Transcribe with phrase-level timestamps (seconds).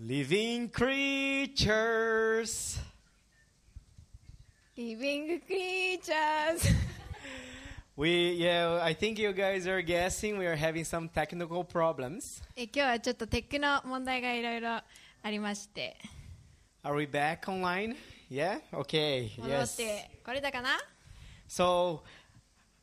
[0.00, 2.78] Living creatures.
[4.76, 6.68] リビングクリーチャーズ
[7.96, 12.42] We yeah, I think you guys are guessing we are having some technical problems.
[12.56, 14.84] え今日はちょっとテックの問題がいろいろあ
[15.30, 15.96] りまして
[16.82, 17.94] Are we back online?
[18.28, 18.60] Yeah?
[18.72, 19.30] Okay.
[19.40, 19.76] 戻っ Yes.
[19.76, 20.70] てこれだかな
[21.48, 22.00] So,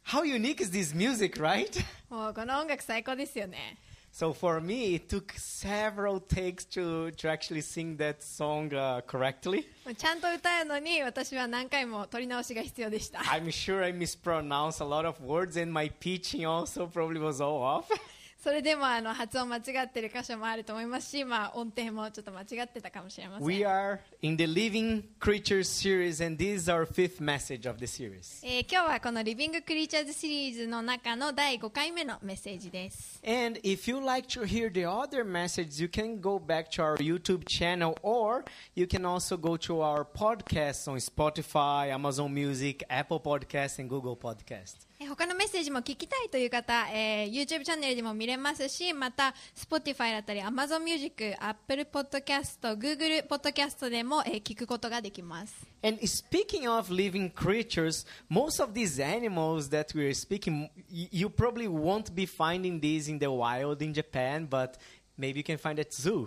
[0.05, 1.68] how unique is this music, right?
[2.09, 3.77] もうこの音楽最高ですよね
[4.15, 9.65] So for me, it took several takes to, to actually sing that song uh, correctly.
[9.86, 17.41] もうちゃんと歌うのに私は何回も取り直しが必要でした I'm sure I mispronounced a lot of words and my pitching also probably was
[17.41, 17.89] all off.
[18.46, 27.79] それでもあの発音間違ってる箇所もあると思いますし、まあ、音程もちょっと間違ってたかもしれません We are in the Living Creatures series and this is our fifth message of
[27.79, 28.46] the series.
[28.46, 36.84] えー今日はこのリビングクリーチャーズシリーズの中の第5回目のメッセージです And if you like to hear the other messages, you can go back to
[36.84, 38.44] our YouTube channel or
[38.77, 44.14] you can also go to our podcasts on Spotify, Amazon Music, Apple Podcasts, and Google
[44.16, 44.86] Podcasts.
[44.98, 58.06] えー他のメッセージも聞きたいという方、えー YouTube チャンネルでも見れますしまた Spotify だったり Amazon Music、Apple Podcast、Google Podcast でも、えー聞くことができます And speaking of living creatures,
[58.30, 63.27] most of these animals that we're speaking, you probably won't be finding these in the
[63.27, 64.78] wild in Japan, but
[65.19, 66.27] maybe you can find at zoo.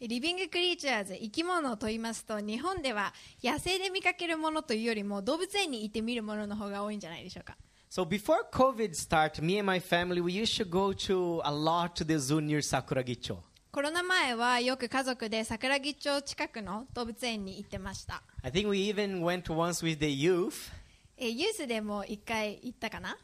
[0.00, 7.56] リビングクリーチャーズ生き物と言いますと日本では野生で見かけるものというよりも動物園に行って見るものの方が多いんじゃないでしょうか
[7.90, 11.96] So before COVID started, me and my family, we used to go to a lot
[11.96, 13.38] to the zoo near Sakuragicho.
[13.72, 18.22] コロナ前はよく家族で桜木町近くの動物園に行ってました。
[18.42, 20.70] I think we even went once with the youth.
[21.16, 23.16] えユースでも一回行ったかな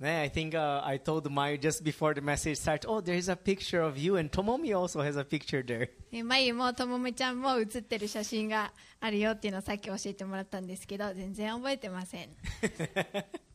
[0.00, 2.86] Man, I think uh, I told Mayu just before the message started.
[2.88, 5.88] oh, there is a picture of you, and Tomomi also has a picture there.
[6.24, 12.28] まゆもともみちゃんも写ってる写真があるよっていうのをさっき教えてもらったんですけど、全然覚えてません。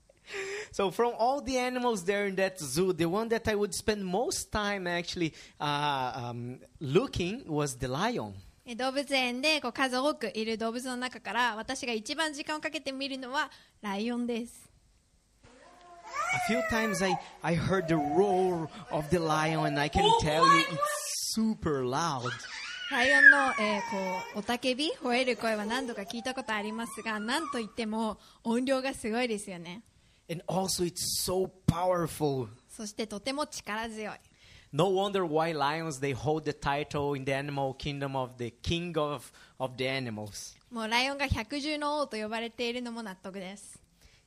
[0.71, 4.05] So from all the animals there in that zoo, the one that I would spend
[4.05, 8.33] most time actually uh, um, looking was the lion.
[8.65, 13.49] えー動物園でこう数多くいる動物の中から私が一番時間をかけて見るのは
[13.81, 14.69] ライオンです
[16.47, 20.45] A few times I, I heard the roar of the lion, and I can tell
[20.45, 22.29] you it's super loud.
[22.91, 29.81] ライオンの、えーこう、おたけび、吠える声は何度か聞いたことありますが、なんといっても音量がすごいですよね。
[30.28, 32.48] And also, it's so powerful.
[32.68, 34.18] そしてとても力強い。
[34.72, 38.98] No wonder why lions they hold the title in the animal kingdom of the king
[38.98, 40.56] of, of the animals.
[40.70, 43.78] もうライオンが百獣の王と呼ばれているのも納得です。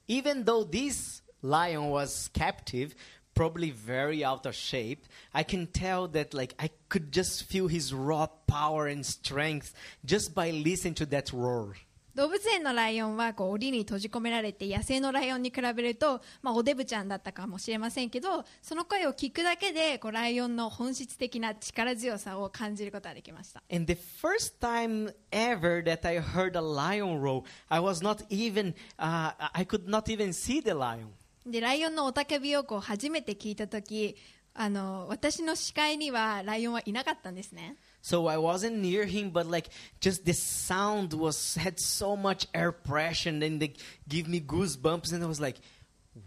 [0.08, 2.96] Even though this lion was captive,
[3.36, 7.94] probably very out of shape, I can tell that like I could just feel his
[7.94, 9.74] raw power and strength
[10.06, 11.76] just by listening to that roar.
[12.15, 28.25] 動物園のライオンはこう檻に閉じ込められて野生のライオンに比べると、まあ、おデブちゃんだったかもしれませんけどその声を聞くだけでこうライオンの本質的な力強さを感じることができました And the first time ever that I heard a lion roar, I was not
[28.29, 31.07] even, uh, I could not even see the lion.
[31.47, 34.17] でライオンの雄たけびをこう初めて聞いた時
[34.55, 39.71] あの私の視界にはライオンはいなかったんですね So I wasn't near him, but like
[40.01, 43.75] just the sound was had so much air pressure and then they
[44.09, 45.61] give me goosebumps and I was like,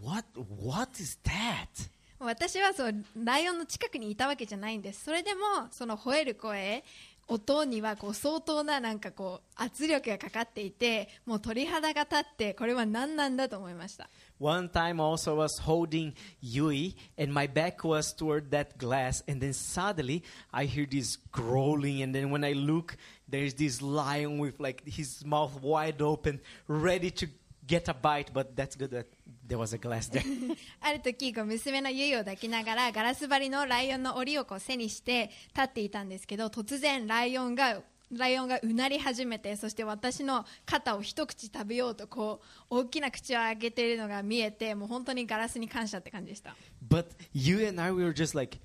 [0.00, 1.90] what, what is that?
[2.18, 6.82] 私はそうライオンの近くにいたわけじゃないんですそれでもその吠える声
[7.28, 19.39] 音にはこう相当ななんかこう圧力がかかっていてもう鳥肌が立ってこれは何なんだと思いました One time also I was holding Yui and my back was toward that glass and
[19.39, 22.97] then suddenly I hear this growling and then when I look
[23.29, 27.27] there's this lion with like his mouth wide open ready to
[27.67, 29.05] get a bite but that's good that
[29.47, 30.23] there was a glass there.
[30.81, 46.54] ある時こう娘のゆいを抱きながらガラス張りのライオンの檻をこう背にして立っていたんですけど突然ライオンが ライオンがうなり始めてそして私の肩を一口食べようとこう大きな口を開けているのが見えてもう本当にガラスに感謝って感じでした
[46.88, 48.58] But you and I we were just like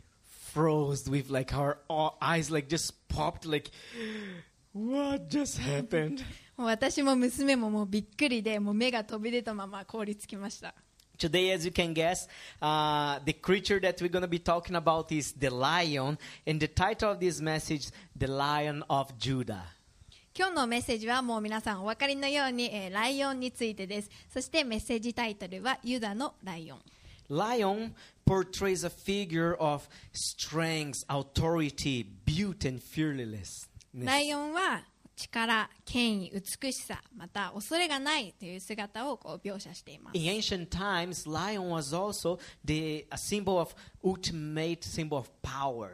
[0.54, 3.72] froze with like our uh, eyes like just popped like
[4.74, 6.24] what just happened?
[6.58, 10.76] もう私も娘ももうびっくりでもう目が飛び出たまま凍りつきました
[11.21, 12.29] Today, as you can guess,
[12.61, 16.69] uh, the creature that we're going to be talking about is the lion, and the
[16.69, 19.65] title of this message, The Lion of Judah.
[20.39, 26.79] 今日のメッセージはもう皆さんお分かりのように、えーライオンについてですそしてメッセージタイトルはユダのライオン
[27.31, 27.93] Lion
[28.27, 33.69] portrays a figure of strength, authority, beauty, and fearlessness.
[33.95, 34.83] ライオンは
[35.22, 40.18] 力、権威、美しさ、また恐れがないという姿をこう描写しています。
[40.18, 45.92] In ancient times, lion was also the a symbol of ultimate symbol of power.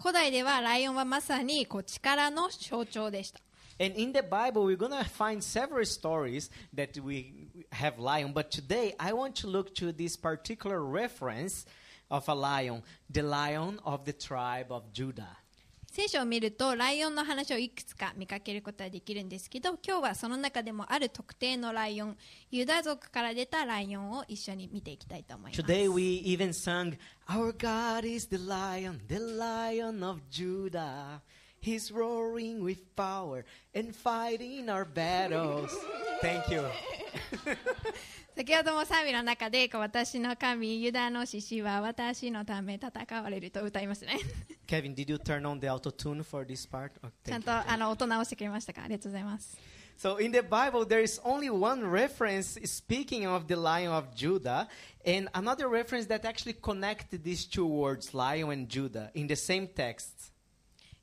[0.00, 3.40] 古代ではライオンはまさにこう力の象徴でした。
[3.80, 7.32] And in the Bible, we're going to find several stories that we
[7.70, 8.32] have lion.
[8.32, 11.64] But today, I want to look to this particular reference
[12.10, 15.36] of a lion, the lion of the tribe of Judah.
[16.00, 22.16] 聖書を見るとライオンの話をいくつか見かけることができるんですけど今日はその中でもある特定のライオン
[22.52, 26.96] ユダ族から出たライオンを一緒に見ていきたいと思います Today, we even sung,
[27.28, 31.20] Our God is the lion, the lion of Judah.
[31.60, 33.44] He's roaring with power
[33.74, 35.76] and fighting our battles.
[36.22, 36.62] Thank you.
[38.38, 44.16] 先ほども賛美の中でこう私の神ユダの獅子は私のため戦われると歌いますね
[44.68, 46.92] Kevin, did you turn on the auto tune for this part?
[47.02, 49.58] Oh, ちゃんとあの音直してくれましたかありがとうございます
[49.98, 54.68] So in the Bible, there is only one reference speaking of the Lion of Judah,
[55.04, 59.66] and another reference that actually connected these two words, Lion and Judah, in the same
[59.66, 60.30] text.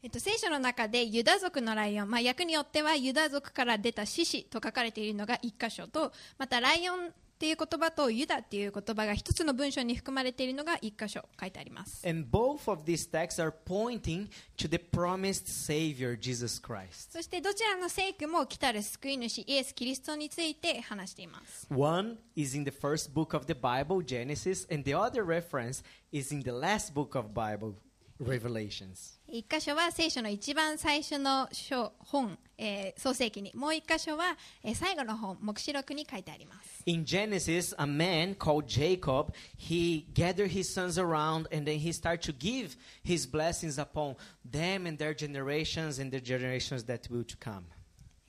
[0.01, 17.11] えっと、聖書の中でユダ族のライオン、まあ、訳によってはユダ族から出た獅子と書かれているのが1箇所とまたライオンっていう言葉とユダっていう言葉が一つの文章に含まれているのが1箇所書いてあります And both of these texts are pointing to the promised Savior, Jesus Christ.
[17.11, 25.83] そしてどちらの聖句も来たる救い主イエス・キリストについて話しています One is in the first book of the Bible, Genesis, and the other reference
[26.13, 27.75] is in the last book of Bible,
[28.17, 29.14] Revelations.
[29.31, 41.91] 1箇所は聖書の一番最初の書本、えー創世記にもう1箇所は、えー最後の本黙示録に書いてあります In Genesis, a man called Jacob, he gathered his sons around and then he
[41.91, 44.15] started to give his blessings upon
[44.49, 47.65] them and their generations and the generations that will to come.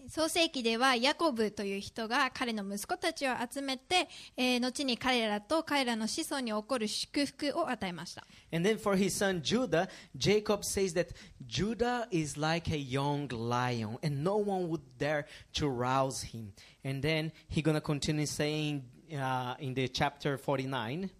[0.08, 11.08] 創世記ではヤコブという人が彼の息子たちを集めて、えー後に彼らと彼らの子孫に起こる祝福を与えました And then for his son Judah, Jacob says that
[11.46, 16.52] Judah is like a young lion and no one would dare to rouse him.
[16.84, 21.10] And then he's going to continue saying uh, in the chapter 49,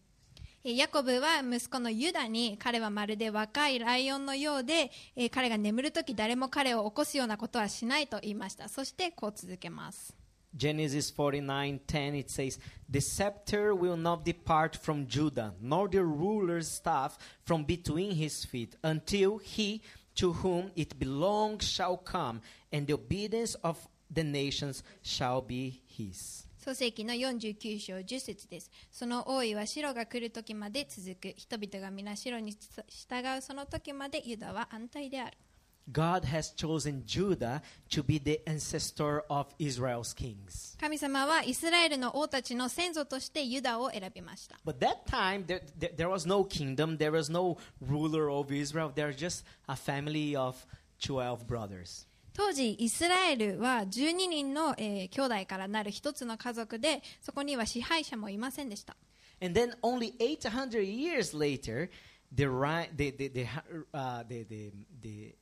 [0.75, 4.91] ヤコブは息子のユダに彼はまるで若いライオンのようで、
[5.31, 10.13] 彼が眠るとき誰も彼を起こすようなことはしないと言いましたそしてこう続けます
[10.57, 12.59] Genesis 49:10 it says,
[12.91, 18.77] "The scepter will not depart from Judah, nor the ruler's staff from between his feet,
[18.83, 19.83] until he
[20.17, 22.41] to whom it belongs shall come,
[22.73, 32.51] and the obedience of the nations shall be his." 創世記の49章10節ですその王位は白が来る時まで続く人々が皆白に
[32.89, 35.37] 従うその時までユダは安泰である
[35.93, 40.77] God has chosen Judah to be the ancestor of Israel's kings.
[40.81, 48.53] 神様はイスラエルの王たちの先祖としてユダを選びました But that time, there, there, there was no kingdom, there was no ruler over
[48.53, 50.57] Israel, there was just a family of
[50.99, 52.09] 12 brothers.
[52.37, 58.95] 当時イスラエルは12人の、えー兄弟からなる一つの家族でそこには支配者もいませんでした
[59.43, 61.89] And then only 800 years later,
[62.35, 62.45] the,
[62.95, 63.47] the, the, the,
[63.95, 64.73] uh, the, the,
[65.03, 65.35] the,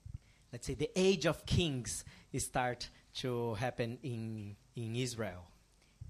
[0.52, 2.04] let's say, the age of kings
[2.38, 2.88] start
[3.20, 5.42] to happen in, in Israel.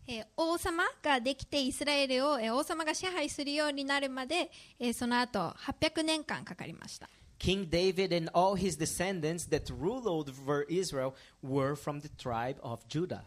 [0.06, 12.57] えー王様ができてイスラエルを、えー王様が支配するようになるまで、えーその後800年間かかりました King David and all his descendants that ruled over Israel were from the tribe
[12.61, 13.23] of Judah.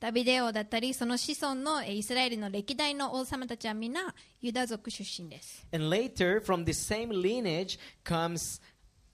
[0.00, 8.62] ダビデ王だったりその子孫のえーイスラエルの歴代の王様たちは皆ユダ族出身です And later, from the same lineage comes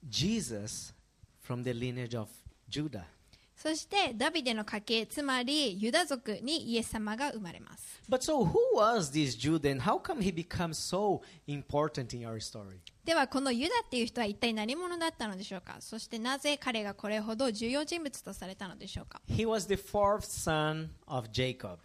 [0.09, 0.93] Jesus
[1.41, 2.29] from the lineage of
[2.69, 3.03] Judah.
[3.62, 12.26] そしてダビデの家系つまりユダ族にイエス様が生まれます But so, who was this Judah and how come he becomes so important in
[12.28, 12.80] our story?
[13.04, 21.76] ではこのユダっていう人は一体何者だったのでしょうかそしてなぜ彼がこれほど重要人物とされたのでしょうか He was the fourth son of Jacob.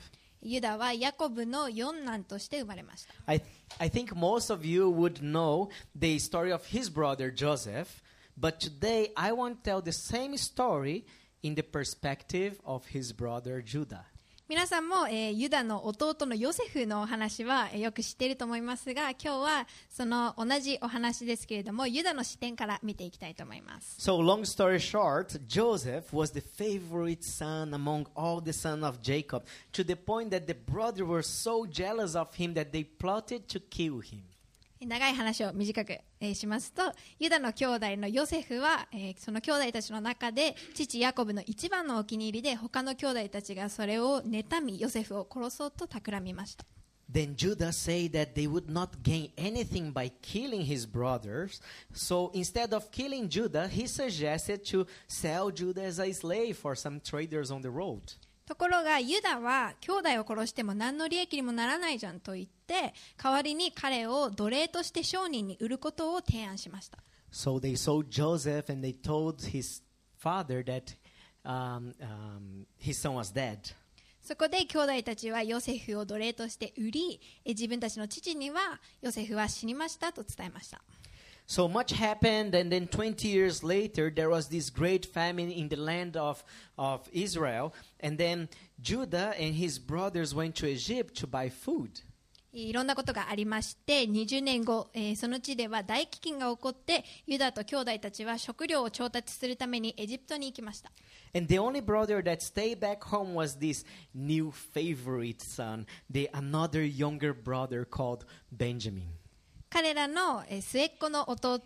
[0.42, 3.44] ユダはヤコブの四男として生まれました I,
[3.78, 8.02] I think most of you would know the story of his brother Joseph,
[8.36, 11.06] but today I want to tell the same story
[11.43, 14.05] in the perspective of his brother Judah.
[14.49, 29.01] 皆さんも、えーユダの弟のヨセフのお話は、えーよく知っていると思いますが今日はその同じお話ですけれどもユダの視点から見ていきたいと思います So, long story short, Joseph was the favorite son among all the sons of
[29.01, 29.43] Jacob,
[29.73, 33.59] to the point that the brothers were so jealous of him that they plotted to
[33.71, 34.25] kill him.
[34.86, 46.66] 長い話を短く、えーしますとユダの兄弟のヨセフは、えーその兄弟たちの中で父ヤコブの一番のお気に入りで他の兄弟たちがそれを妬みヨセフを殺そうと企みました
[47.10, 51.62] Then Judah said that they would not gain anything by killing his brothers.
[51.94, 57.00] So instead of killing Judah, he suggested to sell Judah as a slave for some
[57.00, 58.02] traders on the road.
[58.46, 67.00] ところがユダは兄弟を殺しても何の利益にもならないじゃんと言って代わりに彼を奴隷として商人に売ることを提案しました
[67.32, 69.82] So they sold Joseph and they told his
[70.18, 70.96] father that
[71.44, 73.76] um, um, his son was dead.
[74.22, 80.82] そこで兄弟たちはヨセフを奴隷として売りえ自分たちの父にはヨセフは死にましたと伝えました
[81.48, 85.78] So much happened, and then 20 years later, there was this great famine in the
[85.78, 86.44] land of,
[86.78, 87.74] of Israel.
[88.02, 88.50] And then
[88.82, 92.02] Judah and his brothers went to Egypt to buy food.
[92.60, 100.92] いろんなことがありまして20年後、えーその地では大飢饉が起こってユダと兄弟たちは食料を調達するためにエジプトに行きました
[101.36, 103.86] And the only brother that stayed back home was this
[104.16, 109.04] new favorite son, the another younger brother called Benjamin.
[109.70, 111.62] 彼らのえー末っ子の弟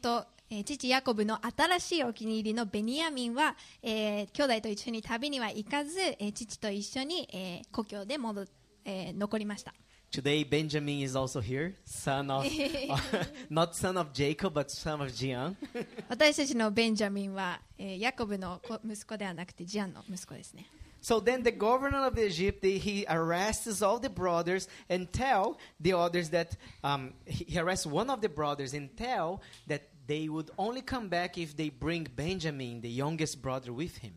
[0.49, 8.45] えー父ヤコブの新しいお気に入りのベニヤミンは、えー兄弟と一緒に旅には行かず、えー父と一緒に、えー故郷で戻っ
[8.83, 9.73] えー残りました
[10.10, 12.46] Today, Benjamin is also here, son of,
[13.50, 15.56] not son of Jacob, but son of Jian.
[16.08, 20.66] 私たちのベンジャミンは、えーヤコブの子息子ではなくてジアンの息子ですね
[21.02, 25.92] So then the governor of Egypt, they- he arrests all the brothers and tell the
[25.92, 30.50] others that, um, he he arrests one of the brothers and tell that they would
[30.56, 34.14] only come back if they bring Benjamin, the youngest brother, with him.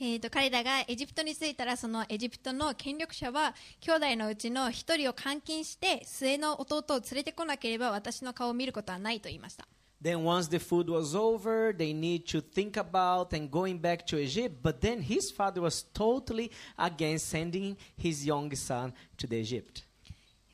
[0.00, 9.66] えー、と彼らがエジプトに着いたらそのエジプトの権力者は兄弟のうちの一人を監禁して末の弟を連れてこなければ私の顔を見ることはないと言いました
[10.00, 14.20] Then once the food was over, they need to think about and going back to
[14.20, 14.62] Egypt.
[14.62, 19.82] But then his father was totally against sending his young son to the Egypt.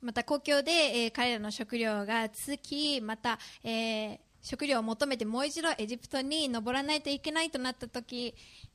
[0.00, 8.34] また故郷で、えー彼らの食料が尽きまた、えー食料を求めてもう一度エジプトに登らないといけないとなった時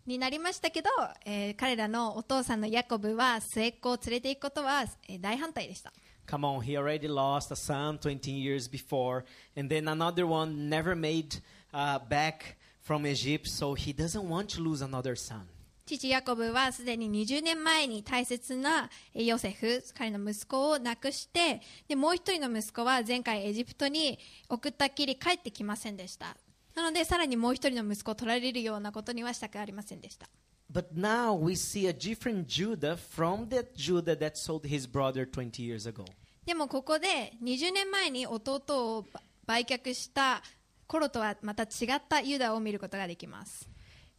[0.09, 0.89] になりましたけど、
[1.23, 5.93] えー彼らのお父さんのヤコブは末っ子を連れて行くことは、えー大反対でした
[6.27, 9.23] Come on, he already lost a son 20 years before,
[9.55, 11.41] and then another one never made
[11.73, 15.41] uh, back from Egypt, so he doesn't want to lose another son.
[15.85, 24.17] 父ヤコブはすでに20年前に大切なえーヨセフ彼の息子を亡くしてでもう一人の息子は前回エジプトに
[24.49, 26.35] 送ったっきり帰ってきませんでした
[26.75, 30.27] なのでさらにもう一人の息子を取られるようなことにはしたくありませんでした
[30.71, 35.63] But now we see a different Judah from that Judah that sold his brother 20
[35.63, 36.05] years ago.
[36.45, 38.61] でもここで20年前に弟
[38.97, 39.05] を
[39.47, 40.43] 売却した
[40.87, 43.67] 頃とはまた違ったユダを見ることができます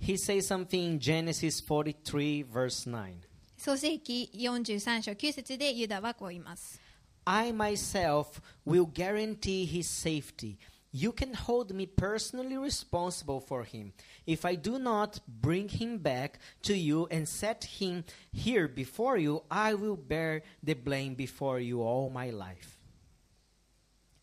[0.01, 3.15] He says something in Genesis 43, verse 9.
[3.59, 6.81] 創世記43章9節でユダはこう言います
[7.27, 10.57] I myself will guarantee his safety.
[10.93, 13.93] You can hold me personally responsible for him.
[14.27, 19.45] If I do not bring him back to you and set him here before you,
[19.51, 22.80] I will bear the blame before you all my life.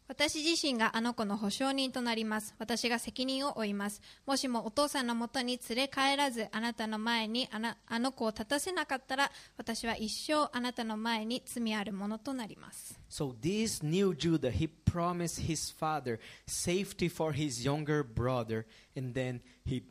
[0.07, 2.55] 私自身があの子の保証人となります。
[2.59, 4.01] 私が責任を負います。
[4.25, 12.99] もしもお父さんのもとに連れ帰らずあなたの前にあの子を立たせなかったら私は一生あなたの前に罪あるものとなります。
[13.09, 18.65] So this new Judah, he promised his father safety for his younger brother,
[18.97, 19.83] and then he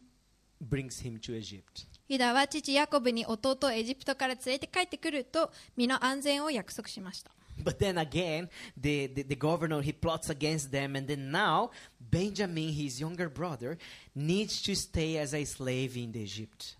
[0.66, 1.86] brings him to Egypt.
[2.08, 7.32] ユダは父ヤコブに弟をエジプトから連れて帰ってくると身の安全を約束しました
[7.63, 10.95] But then again, the, the, the governor, he plots against them.
[10.95, 13.77] And then now, Benjamin, his younger brother,
[14.15, 16.77] needs to stay as a slave in Egypt.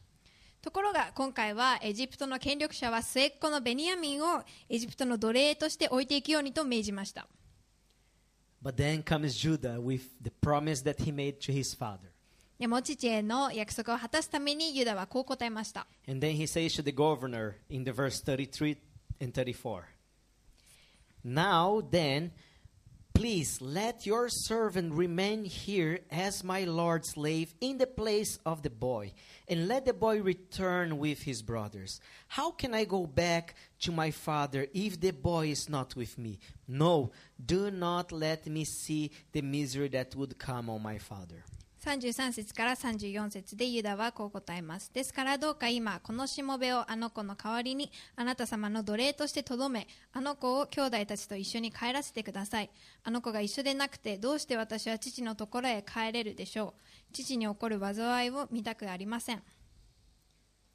[0.61, 7.27] ところが今回はエジプトの権力者は末っ子のベニヤミンをエジプトの奴隷として置いていくようにと命じました
[8.63, 12.11] But then comes Judah with the promise that he made to his father.
[12.59, 18.77] でも父への約束を果たすためにユダはこう答えました And then he says to the governor in the verse 33
[19.19, 19.85] and 34
[21.28, 22.30] Now then,
[23.12, 28.70] please let your servant remain here as my Lord's slave in the place of the
[28.70, 29.12] boy,
[29.48, 32.00] and let the boy return with his brothers.
[32.28, 36.38] How can I go back to my father if the boy is not with me?
[36.68, 37.10] No,
[37.44, 41.42] do not let me see the misery that would come on my father.
[41.84, 44.90] 33節から34節でユダはこう答えます。
[44.92, 52.70] ですからどうか今このしもべをあの子の代わりにあなた様の奴隷としてとどめあの子を兄弟たちと一緒に帰らせてください。
[53.04, 57.12] あの子が一緒でなくてどうして私は父のところへ帰れるでしょう。
[57.12, 59.42] 父に起こる災いを見たくありません。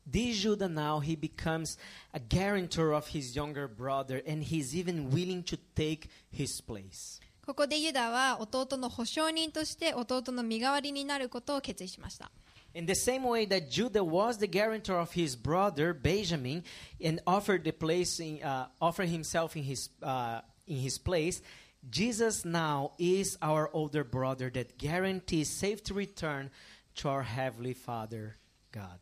[0.09, 1.77] This Judah now he becomes
[2.11, 7.20] a guarantor of his younger brother and he's even willing to take his place.
[7.45, 12.31] ここでユダは弟の保証人として弟の身代わりになることを決意しました
[12.73, 16.63] In the same way that Judah was the guarantor of his brother Benjamin
[17.03, 21.41] and offered the place in, uh, offered himself in his uh, in his place,
[21.89, 26.49] Jesus now is our older brother that guarantees safe return
[26.95, 28.37] to our heavenly Father
[28.71, 28.99] God.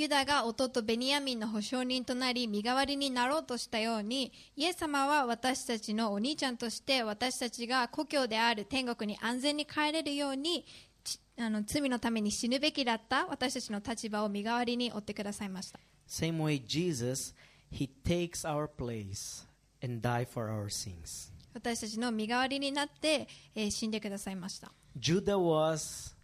[0.00, 10.64] ユダが弟ベニヤミンの保証人となり身代わりになろうとしたようにイエス様は私たちのお兄ちゃんとして私たちが故郷である天国に安全に帰れるように
[11.04, 15.78] ちあの罪のために死ぬべきだった私たちの立場を身代わりに追ってくださいました
[16.08, 17.34] Same way Jesus,
[17.70, 19.46] he takes our place
[19.84, 21.30] and die for our sins.
[21.52, 26.14] 私たちの身代わりになって、えー死んでくださいました Judah was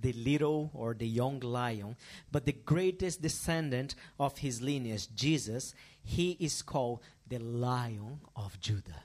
[0.00, 1.96] the little or the young lion,
[2.30, 9.04] but the greatest descendant of his lineage, Jesus, he is called the Lion of Judah.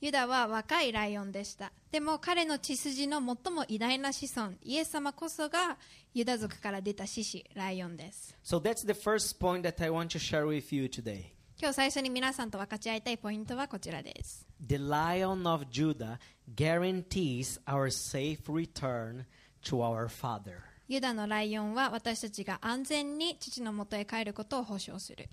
[0.00, 5.76] ユダは若いライオンでしたでも彼の血筋の最も偉大な子孫イエス様こそが
[6.14, 11.32] ユダ族から出た獅子ライオンです So that's the first point that I want to share with you today.
[11.60, 16.18] 今日最初に皆さんと分かち合いたいポイントはこちらです The Lion of Judah
[16.56, 19.26] guarantees our safe return
[19.65, 20.59] to our Father.
[20.87, 25.27] ユダのライオンは私たちが安全に父のもとへ帰ることを保証する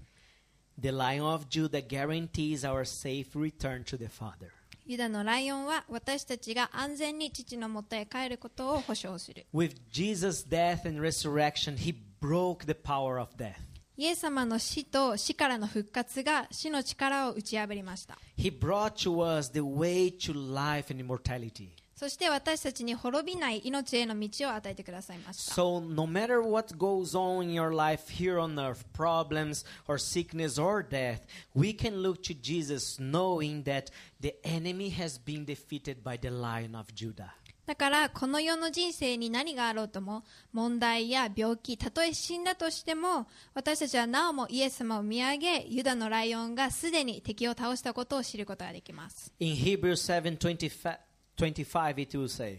[0.81, 4.51] The Lion of Judah guarantees our safe return to the Father.
[4.87, 13.57] ユダのライオンは私たちが安全に父のもとへ帰ることを保証する With Jesus' death and resurrection, he broke the power of death.
[13.97, 21.69] イエス様の死と死からの復活が死の力を打ち破りました He brought to us the way to life and immortality.
[21.95, 25.55] そして私たちに滅びない命への道を与えてくださいました。
[37.65, 49.33] だからこの世の人生に何があろうとも問題や病気たとえ死んだとしても私たちはなおもイエス様を見上げユダのライオンがすでに敵を倒したことを知ることができます。
[51.37, 52.59] 25, 25 it will say,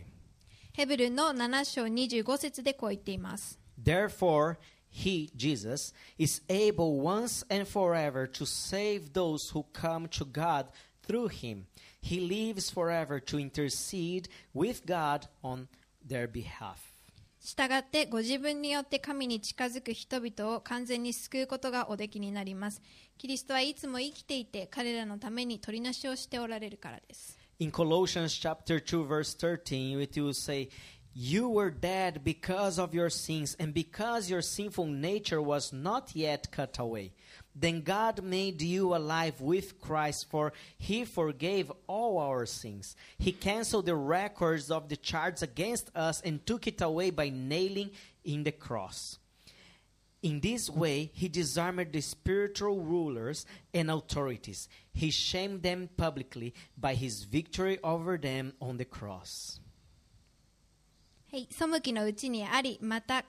[0.74, 4.58] ヘブルの7章25節でこう言っています Therefore,
[4.90, 10.68] he, Jesus, is able once and forever to save those who come to God
[11.06, 11.66] through him.
[12.02, 15.68] He lives forever to intercede with God on
[16.08, 16.94] their behalf.
[17.40, 22.82] したがってご自分によって神に近づく人々を完全に救うことがおできになります
[23.18, 30.70] キリストはいつも生きていて彼らのために取りなしをしておられるからです In Colossians chapter 2 verse 13 it will say
[31.14, 36.52] you were dead because of your sins and because your sinful nature was not yet
[36.52, 37.14] cut away.
[37.56, 42.96] Then God made you alive with Christ for he forgave all our sins.
[43.20, 47.92] He canceled the records of the charges against us and took it away by nailing
[48.24, 49.20] in the cross
[50.23, 54.69] In this way, he disarmed the spiritual rulers and authorities.
[54.93, 59.61] He shamed them publicly by his victory over them on the cross.
[61.31, 63.23] はい、背きのうちにありまた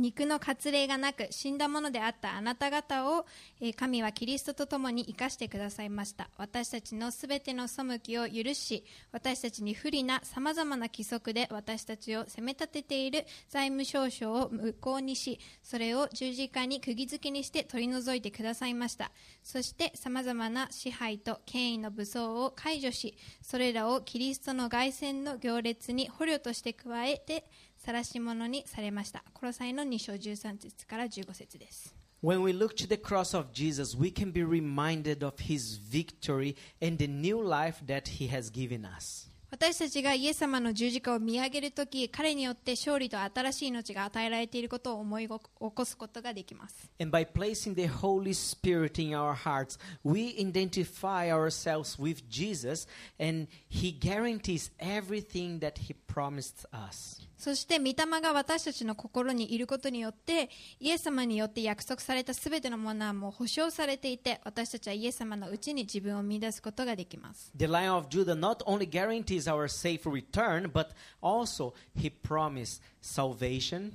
[0.00, 3.26] 肉の割礼がなく死んだものであったあなた方を、
[3.60, 6.30] え神はキリストと共に生かしてくださいました。
[6.38, 19.10] 私たちのすべての背きを許し私たちに不利なさまざまな規則で私たちを責め立てている財務証書を無効にしそれを十字架に釘付けにして取り除いてくださいました。
[19.42, 27.44] そしてさまざまな支配と権威の武装を解除しそれらをキリストの凱旋の行列に捕虜として加えて
[27.84, 29.24] 晒し者にされました。
[29.32, 31.94] コロサイの2章13節から15節です。
[32.22, 36.98] When we look to the cross of Jesus, we can be reminded of his victory and
[36.98, 39.30] the new life that he has given us.
[39.50, 46.90] 私たちがイエス様の十字架を見上げるとき、彼によって勝利と新しい命が与えられていることを思い起こすことができます。
[47.00, 52.86] And by placing the Holy Spirit in our hearts, we identify ourselves with Jesus
[53.18, 57.29] and he guarantees everything that he promised us.
[57.40, 67.50] そして、御霊が私たちの心にいることによって、イエス様によって約束されたすべてのものはもう保証されていて、私たちはイエス様のうちに自分を見出すことができます。
[67.56, 70.88] The Lion of Judah not only guarantees is our safe return, but
[71.22, 73.92] also He promised salvation,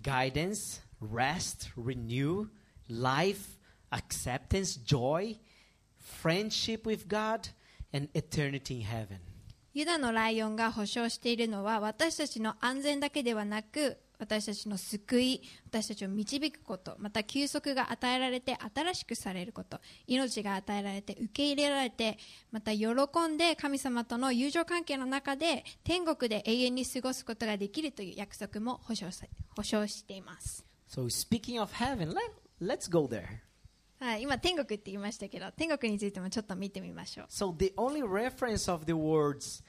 [0.00, 2.46] guidance, rest, renew,
[2.88, 3.58] life,
[3.90, 5.36] acceptance, joy,
[5.98, 7.48] friendship with God,
[7.92, 9.27] and eternity in heaven.
[9.78, 22.18] ユダのライオンが保証しているのは私たちの安全だけではなく私たちの救い私たちを導くことまた休息が与えられて新しくされること命が与えられて受け入れられて
[22.50, 22.88] また喜
[23.28, 33.47] んで神様との友情関係の中で天国で永遠に過ごすことができるという約束も保証さ保証しています、So, speaking of heaven, let, let's go there.
[34.00, 39.62] はい、今天国って言いましたけど天国についてもちょっと見てみましょう So, the only reference of the words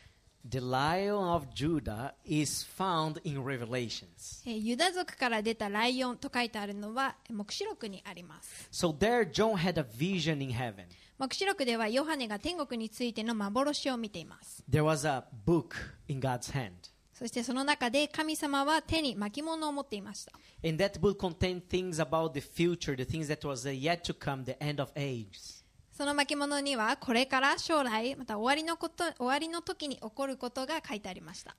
[0.47, 4.43] the lion of Judah is found in Revelations.
[4.45, 10.85] えーユダ族から出たライオンと書いてあるのは黙示録にあります So, there John had a vision in heaven.
[11.17, 15.75] 黙示録ではヨハネが天国についての幻を見ています There was a book
[16.07, 16.71] in God's hand.
[17.19, 20.31] そしてその中で神様は手に巻物を持っていました。
[25.91, 31.57] その巻物にはこれから将来、また終わ,りのこと終わりの時に起こることが書いてありました。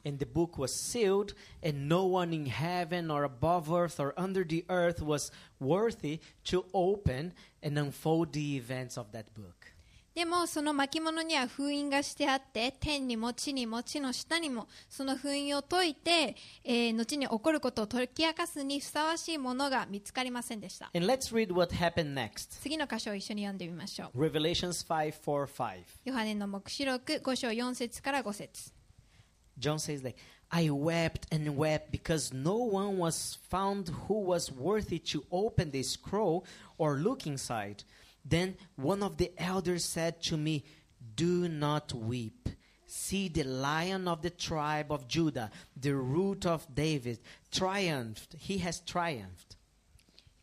[10.14, 22.61] でもその巻物には封印がしてあって天にも地にも地の下にもその封印を解いて、えー後に起こることを解き明かすにふさわしいものが見つかりませんでした And let's read what happened next.
[22.61, 25.83] 次の箇所を一緒に読んでみましょう Revelations 5 4 5.
[26.05, 28.73] ヨハネの黙示録5章4節から5節
[29.59, 30.18] John says like,
[30.51, 35.83] I wept and wept because no one was found who was worthy to open the
[35.83, 36.44] scroll
[36.79, 37.85] or look inside.
[38.24, 40.63] Then one of the elders said to me,
[41.15, 42.50] Do not weep.
[42.88, 47.19] See the lion of the tribe of Judah, the root of David,
[47.52, 48.36] triumphed.
[48.38, 49.58] He has triumphed.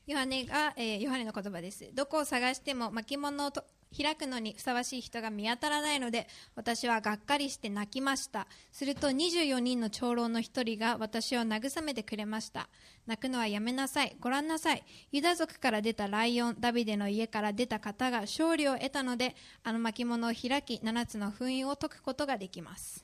[0.04, 1.88] ヨハネが、えーヨハネの言葉です。
[1.94, 3.64] どこを探しても巻物をと
[3.95, 8.47] 開くのにふさわしい人が見当たらないので、私はがっかりして泣きました。
[8.71, 12.69] すると24人の長老の一人が私を慰めてくれました。
[13.05, 14.15] 泣くのはやめなさい。
[14.19, 14.83] ご覧なさい。
[15.11, 23.03] ユダ族から出たライオン、ダビデの家から出た方が勝利を得たので、あの巻物を開き、7つの封印を解くことができます。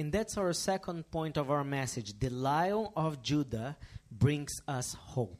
[0.00, 2.18] And that's our second point of our message.
[2.20, 3.76] The lion of Judah
[4.10, 5.39] brings us hope.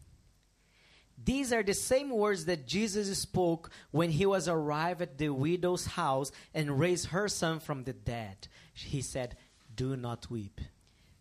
[1.24, 5.86] These are the same words that Jesus spoke when he was arrived at the widow's
[5.96, 8.48] house and raised her son from the dead.
[8.74, 9.36] He said,
[9.74, 10.60] Do not weep.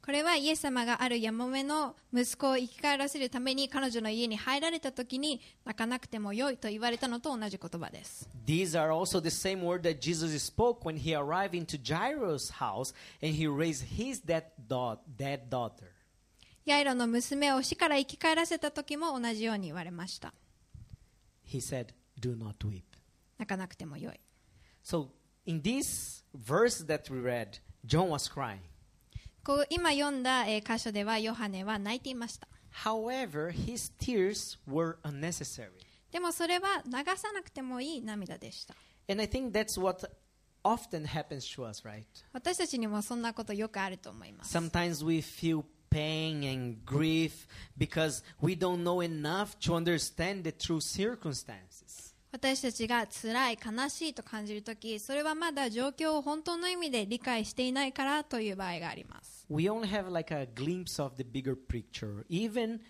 [0.05, 8.29] これはイエス様があるやもめの息子を生き返らせるために彼女の家に入られた時に泣かなくてもよいと言われたのと同じ言葉です。
[8.45, 12.93] These are also the same word that Jesus spoke when he arrived into Jairus' house
[13.23, 15.89] and he raised his dead, da- dead daughter.
[16.64, 20.34] ヤイロの娘を死から生き返らせた時も同じように言われました。
[21.46, 22.82] He said, Do not weep.
[23.38, 24.20] 泣かなくてもよい。
[24.84, 25.08] So,
[25.46, 28.58] in this verse that we read, John was crying.
[29.42, 32.46] こう今読んだ、えー箇所ではヨハネは泣いていました。
[32.84, 35.70] However, his tears were unnecessary.
[36.12, 38.74] でもそれは流さなくてもいい涙でした。
[39.08, 40.08] And I think that's what
[40.62, 42.04] often happens to us, right?
[42.32, 44.56] 私たちにもそんなことよくあると思います。
[44.56, 52.13] Sometimes we feel pain and grief because we don't know enough to understand the true circumstances.
[52.31, 59.45] 私たちが辛い、悲しいと感じるとき、それはまだ状況を本当の意味で理解していないからという場合があります。
[59.49, 62.81] We only have like a glimpse of the bigger picture, even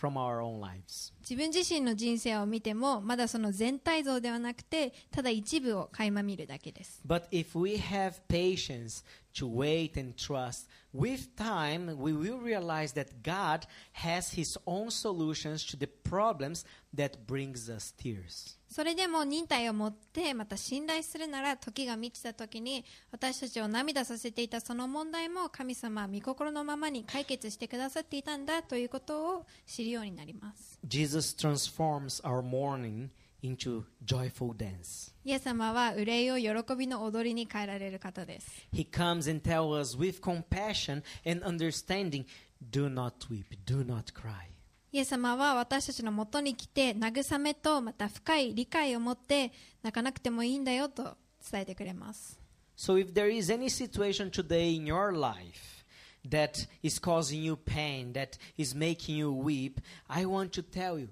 [0.00, 1.12] from our own lives.
[1.20, 7.02] 自分自身の人生を見ても、まだその全体像ではなくて、ただ一部を垣間見るだけです。
[7.06, 13.22] But if we have patience to wait and trust, with time we will realize that
[13.22, 18.56] God has his own solutions to the problems that brings us tears.
[18.67, 30.79] それでも忍耐を持って、また信頼するなら、時が満ちた時に、私たちを涙させていたその問題も、神様は御心のままに解決してくださっていたんだということを知るようになります。
[30.85, 33.09] Jesus transforms our mourning
[33.41, 35.13] into joyful dance.
[35.23, 38.67] イエス様は憂いを喜びの踊りに変えられる方です。
[38.73, 42.25] He comes and tells us with compassion and understanding,
[42.71, 44.54] do not weep, do not cry.
[44.95, 49.51] イエス様は私たちのもとに来て慰めとまた深い理解を持って
[49.83, 51.17] 泣かなくてもいいんだよと
[51.51, 52.39] 伝えてくれます
[52.77, 55.83] So if there is any situation today in your life
[56.29, 61.09] that is causing you pain, that is making you weep, I want to tell you,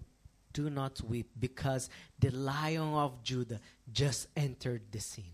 [0.54, 3.60] do not weep because the lion of Judah
[3.92, 5.26] just entered the scene.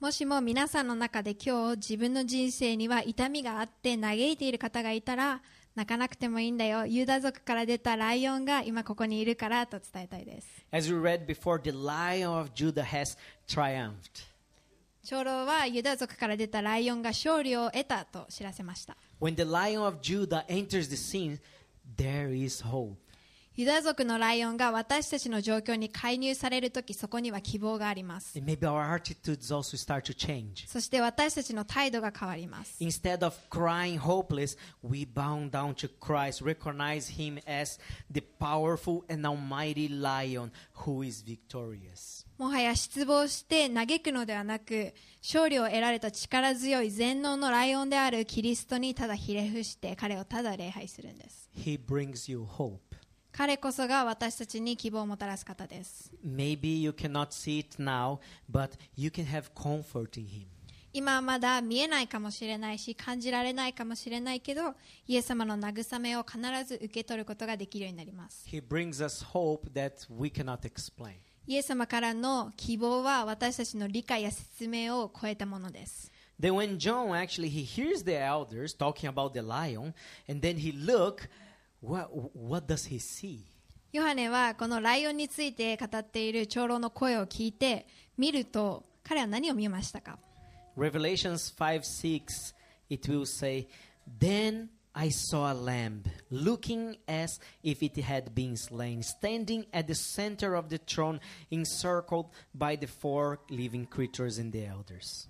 [0.00, 5.40] もしも皆さんの中で今日自分の人生には痛みがあって嘆いている方がいたら
[5.74, 13.16] 泣かなくてもいいんだよユダ族から出たライオンが今ここにいるからと伝えたいです As we read before, the lion of Judah has
[13.48, 14.24] triumphed.
[15.04, 21.38] 長老はユダ族から出たライオンが勝利を得たと知らせました When the lion of Judah enters the scene,
[21.96, 22.96] there is hope.
[23.56, 30.66] ユダ族のライオンが私たちの状況に介入されるときそこには希望があります And maybe our attitudes also start to change.
[30.66, 37.78] そして私たちの態度が変わります Instead of crying hopeless, we bow down to Christ, recognize Him as
[38.10, 40.50] the powerful and almighty lion
[40.84, 42.26] who is victorious.
[42.36, 52.80] もはや失望して嘆くのではなく勝利を得られた力強い全能のライオンであるキリストにただひれ伏して彼をただ礼拝するんです He brings you hope.
[53.36, 56.12] 彼こそが私たちに希望をもたらす方です。
[60.92, 64.76] 今はまだ見えないかもしれないし、感じられないかもしれないけど、
[65.08, 68.46] イエス様の慰めを必ず受け取ることができるようになります。
[68.48, 68.56] イ
[71.56, 76.12] エス様からの希望は私たちの理解や説明を超えたものです。
[76.40, 79.92] When John actually hears the elders talking about the lion,
[80.28, 81.28] and then he looks.
[81.83, 83.39] what what does he see?
[83.91, 90.19] ヨハネはこのライオンについて語っている長老の声を聞いて見ると彼は何を見ましたか
[90.77, 92.53] Revelations 5 6,
[92.89, 93.67] it will say,
[94.19, 99.95] Then I saw a lamb, looking as if it had been slain, standing at the
[99.95, 101.19] center of the throne,
[101.51, 105.27] encircled by the four living creatures and the elders.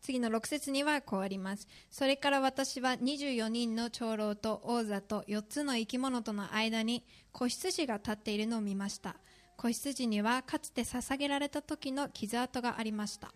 [0.00, 1.66] 次の6節にはこうあります。
[1.90, 9.16] それから私は24人の長老と王座と4つの生き物との間に子羊が立っているのを見ました。
[9.56, 13.32] 子羊にはかつて捧げられた時の傷跡がありました。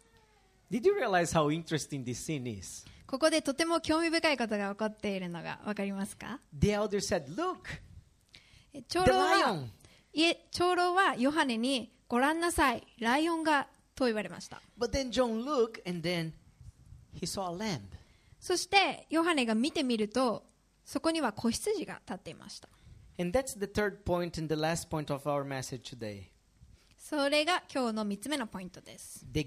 [0.71, 2.85] Did you realize how interesting this scene is?
[3.07, 7.59] ここでとても興味深いことが起こっているのが分かりますか？The elder said, Look,
[8.73, 9.59] え長老は
[10.51, 14.61] 長老はヨハネにご覧なさいライオンがと言われました。
[14.79, 16.33] But then John looked, and then he saw a lamb.
[18.41, 20.45] そしてヨハネが見てみると
[20.85, 22.69] そこには子羊が立っていました。
[26.99, 29.27] それが今日の3つ目のポイントです。
[29.31, 29.47] The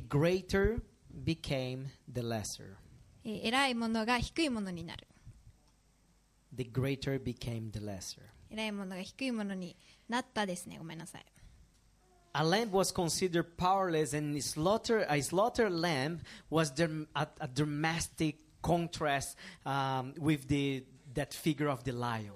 [3.24, 5.08] 偉いものが低いものになる。
[8.50, 9.76] 偉いものが低いものに
[10.08, 10.78] なったですね。
[10.78, 11.26] ごめんなさい。
[12.40, 16.20] A lamb was considered powerless, and slaughter, a slaughtered lamb
[16.52, 20.84] was dram- a, a dramatic contrast um, with the,
[21.16, 22.34] that figure of the lion.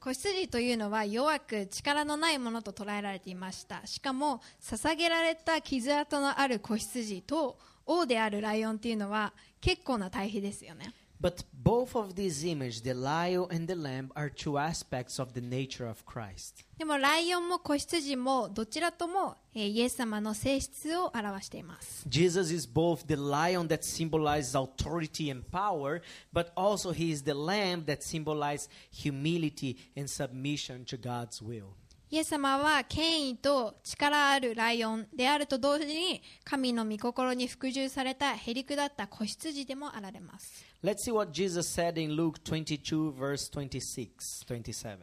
[0.00, 15.33] 子羊というのは弱く力のないものと捉えられていましたしかも捧げられた傷跡のある子羊と王であるライオンっていうのは結構な対比ですよね But both of these images, the lion and the lamb, are two aspects of
[15.33, 16.65] the nature of Christ.
[16.77, 26.01] でもライオンも子羊もどちらとも、えーイエス様の性質を表しています Jesus is both the lion that symbolizes authority and power,
[26.33, 31.67] but also he is the lamb that symbolizes humility and submission to God's will.
[32.09, 44.97] イエス様は権威と力あるライオンであると同時に神の御心に服従されたへりくだった子羊でもあられます Let's see what Jesus said in Luke 22, verse 26, 27.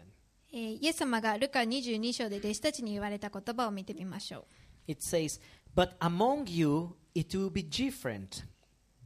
[0.52, 5.40] えーイエス様がルカ22章で弟子たちに言われた言葉を見てみましょう It says,
[5.74, 8.44] But among you it will be different.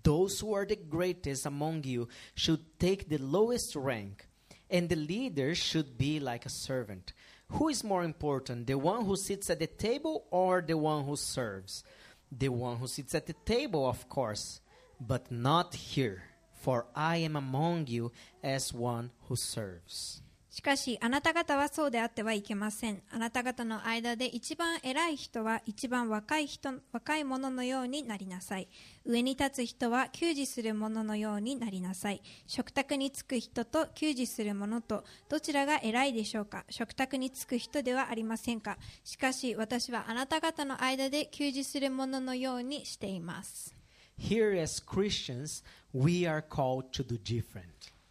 [0.03, 4.27] Those who are the greatest among you should take the lowest rank,
[4.71, 7.13] and the leader should be like a servant.
[7.51, 11.17] Who is more important, the one who sits at the table or the one who
[11.17, 11.85] serves?
[12.31, 14.61] The one who sits at the table, of course,
[15.01, 16.23] but not here,
[16.70, 18.12] For I am among you
[18.44, 20.22] as one who serves.
[20.52, 23.02] しかしあなた方はそうであってはいけません。
[23.12, 28.68] あなた方の間で一番偉い人は一番若い人若い者のようになりなさい。
[29.06, 32.22] 上に立つ人は給仕する者のようになりなさい。
[32.46, 36.66] 食卓につく人と給仕する者とどちらが偉いでしょうか？
[36.70, 38.78] 食卓につく人ではありませんか？
[39.04, 43.76] しかし私はあなた方の間で給仕する者のようにしています。
[44.20, 47.66] Here, as Christians, we are called to do different.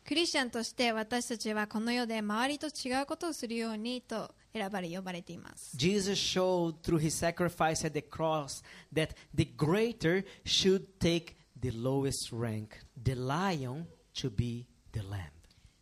[0.05, 8.65] クリスチャンとして私たちはこの世で周りと違うことをするようにと選ばれ呼ばれています Jesus showed through his sacrifice at the cross
[8.95, 15.31] that the greater should take the lowest rank, the lion to be the lamb.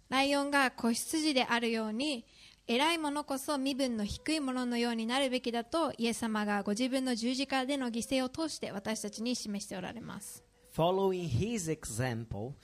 [0.09, 2.25] ライオンが子羊であるように
[2.67, 12.56] 偉いものこそ身分の低いもののようになるべきだとイエス様がご自分の十字架での犠牲を通して私たちに示しておられます Following his example,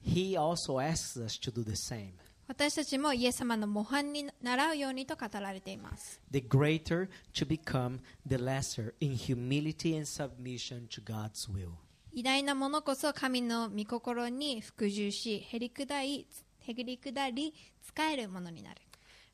[0.00, 2.12] he also asks us to do the same.
[2.46, 11.70] 私たちもイエス様の模範に習うようにと語られています The greater to become the lesser in humility and submission to God's will.
[12.12, 16.26] 偉大なものこそ神の御心に服従しへりくだり
[16.60, 18.80] へりくだり使えるものになる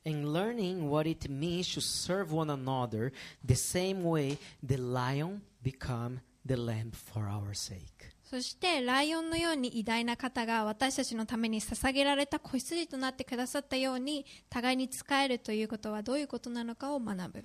[0.05, 3.11] And learning what it means to serve one another
[3.45, 8.09] the same way the lion become the lamb for our sake.
[8.28, 17.44] そしてライオンのように偉大な方が私たちのために捧げられた子羊となってくださったように互いに仕えるということはどういうことなのかを学ぶ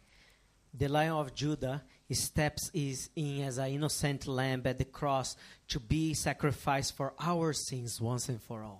[0.75, 6.13] The lion of Judah steps in as an innocent lamb at the cross to be
[6.13, 8.79] sacrificed for our sins once and for all.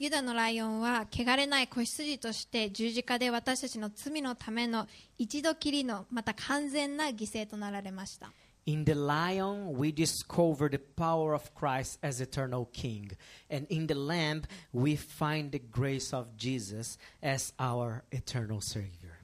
[0.00, 4.86] ユダのライオンは汚れない子羊として十字架で私たちの罪のための
[5.18, 8.32] 一度きりのまた完全な犠牲となられました
[8.67, 13.11] In the lion, we discover the power of Christ as eternal king.
[13.49, 19.19] And in the lamb, we find the grace of Jesus as our eternal savior.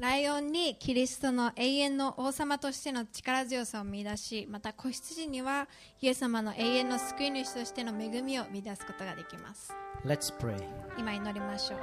[0.00, 5.68] ライオンにキリストの永遠の王様としての力強さを見出しまた子羊には
[6.00, 10.56] イエス様の永遠の救い主としての恵みを見出すことができます Let's pray.
[10.96, 11.80] 今祈りましょう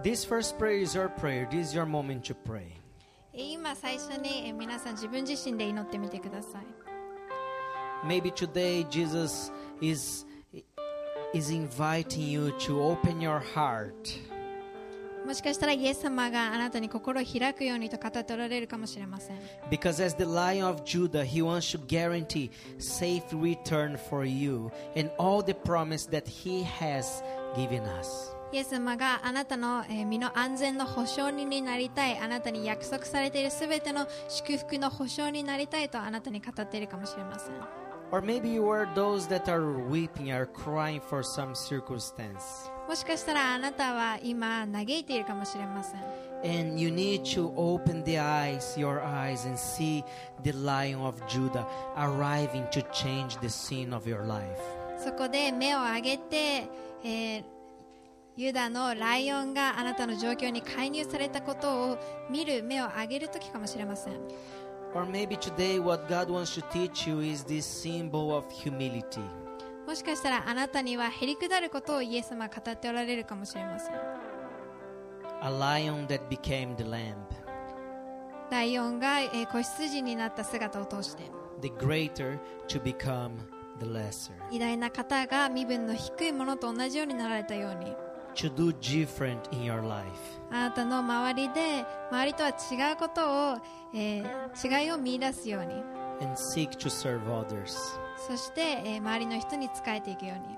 [0.00, 1.48] This first prayer is your prayer.
[1.48, 2.78] This is your moment to pray.
[3.32, 6.66] え今最初にえ皆さん自分自身で祈ってみてください
[8.06, 10.26] Maybe today Jesus is
[11.34, 13.92] is inviting you to open your heart
[15.26, 19.36] もしかしたらイエス様があなたに心を開くようにと語っておられるかもしれません
[19.70, 25.10] because as the lion of Judah he wants to guarantee safe return for you and
[25.18, 27.22] all the promise that he has
[27.54, 37.55] given us イエス様があなたの身の安全の保証人になりたいあなたに約束されているすべての祝福の保証になりたいとあなたに語っているかもしれません。
[42.87, 46.01] もしかしたらあなたは今嘆いているかもしれません。
[55.03, 56.67] そこで目を上げて、
[57.03, 57.62] えー
[58.35, 61.97] ユダのライオンがあなたの状況に介入されたことを
[62.31, 64.13] 見る目を上げる時かもしれません
[64.95, 69.21] Or maybe today what God wants to teach you is this symbol of humility.
[69.87, 73.93] もしかしたらあなたにはへりくだることをイエス様は語っておられるかもしれません
[75.41, 77.15] A lion that became the lamb.
[78.49, 81.23] ライオンが、えー子羊になった姿を通して
[81.61, 83.31] The greater to become
[83.79, 84.31] the lesser.
[84.51, 87.93] 偉大な方が身分の低いものと同じようになられたように
[88.35, 90.05] To do different in your life.
[90.51, 93.57] あなたの周りで周りとは違うことを、
[93.93, 95.73] えー違いを見出すように
[96.21, 97.75] And seek to serve others.
[98.27, 100.57] そして、えー周りの人に仕えていくように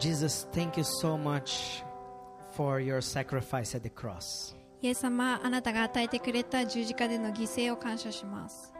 [0.00, 1.82] Jesus, thank you so much
[2.54, 4.54] for your sacrifice at the cross.
[4.82, 8.72] イエス様あなたが与えてくれた十字架での犠牲を感謝します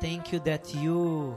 [0.00, 1.34] Thank you that you,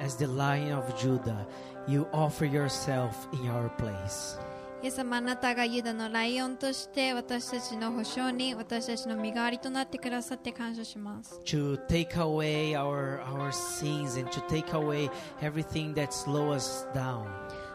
[0.00, 1.46] as the lion of Judah,
[1.86, 4.38] you offer yourself in our place.
[4.82, 15.08] イエス様あなたがユダのライオンとして私たちの保証に私たちの身代わりとなってくださって感謝します To take away our, our sins and to take away
[15.40, 17.26] everything that slows us down.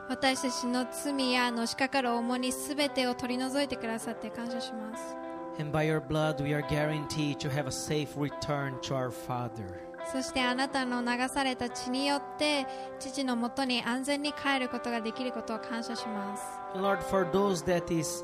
[0.09, 5.17] 私たちの罪やのしかかる重荷すべてを取り除いてくださって感謝します
[5.59, 9.85] And by your blood, we are guaranteed to have a safe return to our Father.
[10.13, 12.67] そしてあなたの流された血によって
[12.99, 16.43] 父のもとに安全に帰ることができることを感謝します
[16.75, 18.23] Lord, for those that is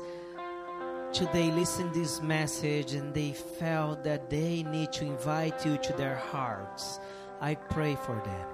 [1.11, 6.17] today listen this message and they felt that they need to invite you to their
[6.17, 6.99] hearts,
[7.39, 8.45] I pray for them.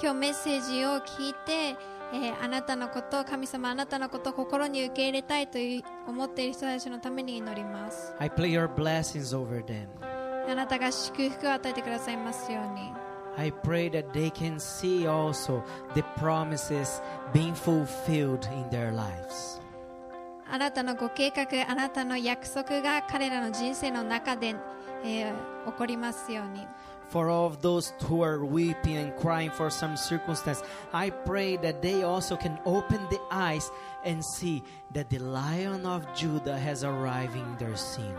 [0.00, 1.76] 今日メッセージを聞いて、
[2.12, 9.86] えーあなたのこと神様あなたのことを心に受け入れたいという思っている人たちのために祈ります I pray your blessings over them.
[10.50, 12.92] あなたが祝福を与えてくださいますように
[13.36, 15.62] I pray that they can see also
[15.94, 17.00] the promises
[17.32, 19.60] being fulfilled in their lives.
[20.52, 24.56] あなたのご計画あなたの約束が彼らの人生の中で、
[25.04, 25.34] えー
[25.66, 26.66] 起こりますように
[27.09, 31.81] For all of those who are weeping and crying for some circumstance, I pray that
[31.81, 33.71] they also can open the eyes
[34.03, 34.63] and see
[34.93, 38.15] that the Lion of Judah has arrived in their scene.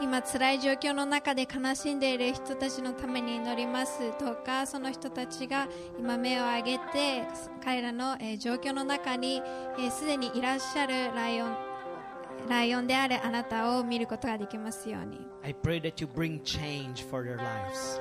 [0.00, 5.68] 今辛い状況の中で悲しんでいる人たちのために祈りますどうかその人たちが
[5.98, 7.22] 今目を上げて
[7.62, 9.40] 彼らの、えー状況の中に
[9.78, 11.56] えーすで、にいらっしゃるライオン
[12.48, 18.00] ライオンであるあなたを見ることができますように I pray that you bring change for their lives.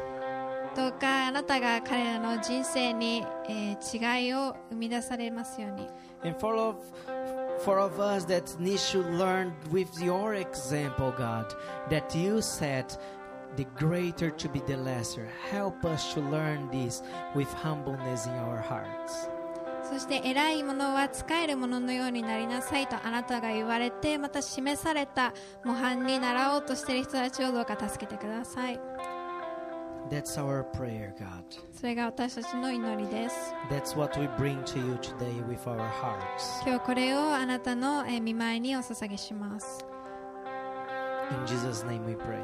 [0.76, 5.88] どうかあなたが彼らの人生に、えー違いを生み出されますように
[6.24, 6.76] And for of,
[7.64, 11.46] for of us that need to learn with your example, God,
[11.90, 12.86] that you said
[13.56, 15.28] the greater to be the lesser.
[15.50, 17.02] Help us to learn this
[17.34, 19.28] with humbleness in our hearts.
[19.88, 25.32] そして偉いものは使えるもののようになりなさいとあなたが言われてまた示された
[25.64, 28.78] 模範に習おうとしている人たちをどうか助けてください
[30.09, 31.43] That's our prayer, God.
[31.71, 33.35] それが私たちの祈りです
[33.69, 36.61] That's what we bring to you today with our hearts.
[36.65, 39.85] 今日これをあなたのえー見舞いにお捧げします
[41.31, 42.37] In Jesus' name we pray.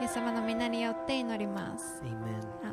[0.00, 2.65] イエス様の皆によって祈ります Amen.